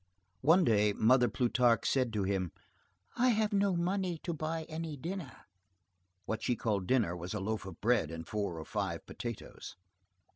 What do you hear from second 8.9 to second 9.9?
potatoes.